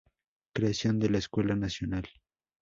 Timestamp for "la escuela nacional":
1.11-2.09